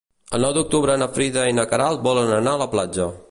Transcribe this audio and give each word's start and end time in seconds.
El 0.37 0.41
nou 0.45 0.55
d'octubre 0.55 0.95
na 1.01 1.09
Frida 1.19 1.45
i 1.51 1.55
na 1.59 1.67
Queralt 1.75 2.05
volen 2.09 2.35
anar 2.41 2.57
a 2.59 2.63
la 2.65 2.71
platja. 2.75 3.13